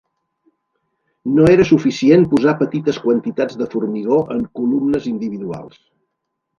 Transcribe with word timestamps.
No 1.33 1.45
era 1.57 1.67
suficient 1.73 2.25
posar 2.33 2.55
petites 2.63 3.01
quantitats 3.05 3.61
de 3.63 3.71
formigó 3.77 4.21
en 4.39 4.45
columnes 4.61 5.11
individuals. 5.17 5.83